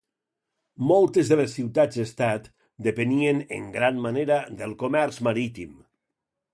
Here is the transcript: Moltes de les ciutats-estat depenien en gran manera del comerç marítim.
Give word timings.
Moltes 0.91 1.29
de 1.33 1.37
les 1.41 1.53
ciutats-estat 1.57 2.49
depenien 2.89 3.45
en 3.61 3.71
gran 3.79 4.03
manera 4.09 4.43
del 4.63 4.77
comerç 4.85 5.25
marítim. 5.31 5.81